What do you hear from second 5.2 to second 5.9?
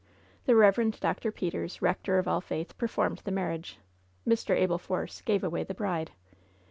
gave away the